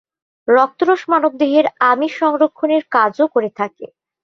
[0.47, 3.85] রক্তরস মানবদেহের আমিষ সংরক্ষণের কাজও করে থাকে।